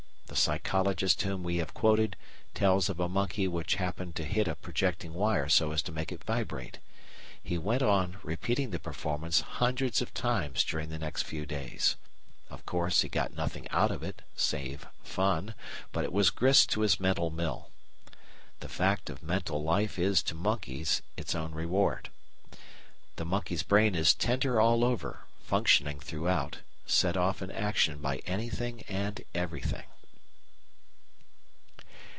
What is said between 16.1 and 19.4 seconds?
was grist to his mental mill. "The fact of